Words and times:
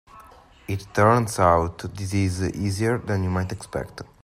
It 0.67 0.87
turns 0.95 1.37
out 1.37 1.77
this 1.93 2.15
is 2.15 2.41
easier 2.55 2.97
than 2.97 3.23
you 3.23 3.29
might 3.29 3.51
expect. 3.51 4.01